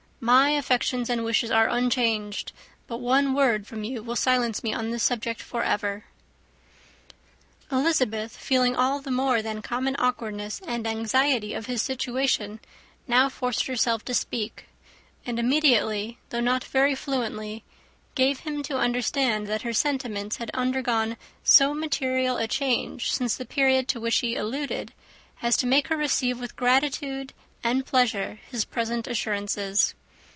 My 0.23 0.51
affections 0.51 1.09
and 1.09 1.23
wishes 1.25 1.49
are 1.49 1.67
unchanged; 1.67 2.51
but 2.85 2.99
one 2.99 3.33
word 3.33 3.65
from 3.65 3.83
you 3.83 4.03
will 4.03 4.15
silence 4.15 4.63
me 4.63 4.71
on 4.71 4.91
this 4.91 5.01
subject 5.01 5.41
for 5.41 5.63
ever." 5.63 6.05
Elizabeth, 7.71 8.37
feeling 8.37 8.75
all 8.75 9.01
the 9.01 9.09
more 9.09 9.41
than 9.41 9.63
common 9.63 9.95
awkwardness 9.97 10.61
and 10.67 10.85
anxiety 10.85 11.55
of 11.55 11.65
his 11.65 11.81
situation, 11.81 12.59
now 13.07 13.29
forced 13.29 13.65
herself 13.65 14.05
to 14.05 14.13
speak; 14.13 14.65
and 15.25 15.39
immediately, 15.39 16.19
though 16.29 16.39
not 16.39 16.65
very 16.65 16.93
fluently, 16.93 17.63
gave 18.13 18.41
him 18.41 18.61
to 18.61 18.77
understand 18.77 19.47
that 19.47 19.63
her 19.63 19.73
sentiments 19.73 20.37
had 20.37 20.51
undergone 20.53 21.17
so 21.43 21.73
material 21.73 22.37
a 22.37 22.47
change 22.47 23.11
since 23.11 23.35
the 23.35 23.43
period 23.43 23.87
to 23.87 23.99
which 23.99 24.19
he 24.19 24.35
alluded, 24.35 24.93
as 25.41 25.57
to 25.57 25.65
make 25.65 25.87
her 25.87 25.97
receive 25.97 26.39
with 26.39 26.55
gratitude 26.55 27.33
and 27.63 27.87
pleasure 27.87 28.39
his 28.51 28.65
present 28.65 29.07
assurances. 29.07 29.95